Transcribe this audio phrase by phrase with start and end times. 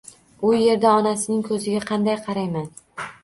[0.47, 2.67] U yerda onasining koʻziga qanday qarayman?!